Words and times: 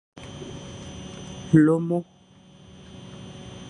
Lomo. 1.65 1.99